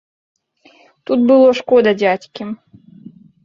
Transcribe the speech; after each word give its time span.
Тут 1.11 1.19
было 1.33 1.53
шкода 1.59 1.95
дзядзькі. 2.03 2.51